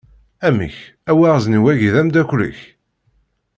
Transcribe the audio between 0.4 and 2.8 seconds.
Amek, awaɣzeniw-agi d ameddakel-ik?